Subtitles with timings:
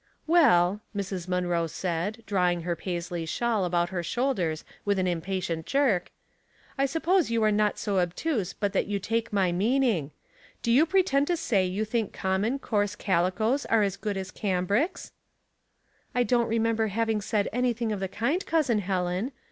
[0.25, 1.27] "Well," Mrs.
[1.27, 6.09] Munroe said, drawing her Paisley shawl about her shoulders with an impa tient jerk,"
[6.79, 9.29] I suppose you are not so obtuse but 246 Household Puzzles.
[9.29, 10.11] that 3^ou take my meaning.
[10.63, 15.11] Do you pretend to say 3^ou think common, coarse calicoes are as good as cambrics?"
[15.79, 19.31] *' I don't remember having said anything of the kind, Cousin Helen.